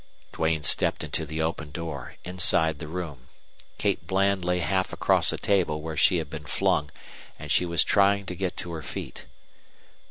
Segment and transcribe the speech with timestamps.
[0.31, 3.27] Duane stepped into the open door, inside the room.
[3.77, 6.89] Kate Bland lay half across a table where she had been flung,
[7.37, 9.27] and she was trying to get to her feet.